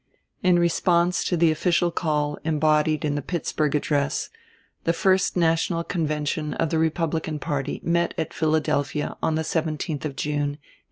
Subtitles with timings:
[0.41, 4.31] In response to the official call embodied in the Pittsburgh address,
[4.83, 10.15] the first National Convention of the Republican party met at Philadelphia on the 17th of
[10.15, 10.67] June, 1856.